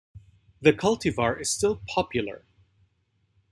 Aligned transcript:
The 0.61 0.73
cultivar 0.73 1.39
is 1.39 1.51
still 1.51 1.79
popular. 1.87 2.43